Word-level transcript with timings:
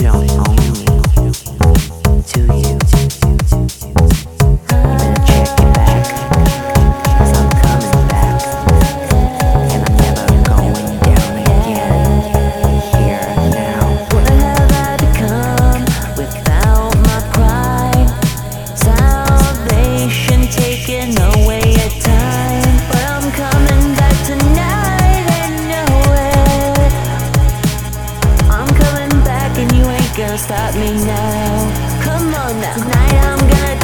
Yeah. 0.00 0.57
stop 30.38 30.74
me 30.74 30.92
now. 31.04 32.02
Come 32.02 32.34
on 32.34 32.60
now. 32.60 32.74
Tonight 32.74 33.14
I'm 33.24 33.38
gonna. 33.50 33.77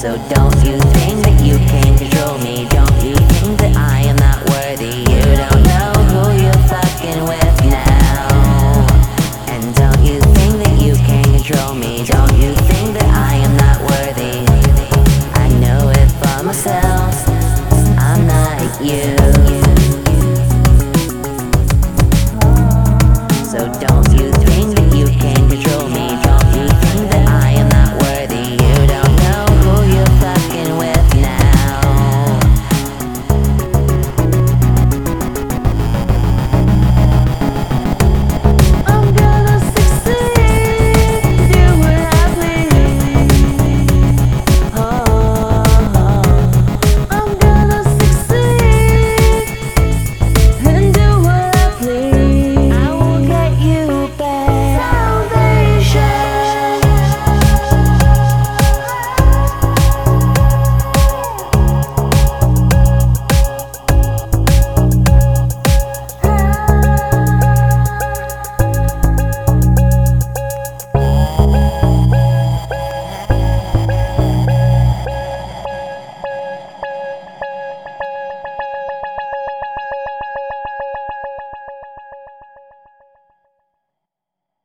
So 0.00 0.16
don't 0.30 0.64
you 0.64 0.78
think 0.96 1.22
that 1.24 1.44
you 1.44 1.58
can 1.58 1.98
control 1.98 2.38
me? 2.38 2.66
Don't 2.70 2.79